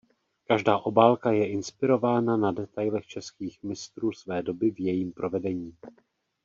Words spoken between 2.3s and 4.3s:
na detailech českých mistrů